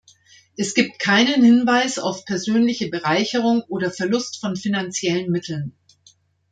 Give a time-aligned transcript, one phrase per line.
[0.57, 5.77] Es gibt keinen Hinweis auf persönliche Bereicherung oder Verlust von finanziellen Mitteln.